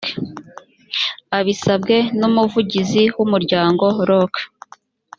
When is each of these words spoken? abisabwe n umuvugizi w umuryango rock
abisabwe 1.37 1.95
n 2.19 2.21
umuvugizi 2.29 3.03
w 3.15 3.17
umuryango 3.25 3.85
rock 4.09 4.33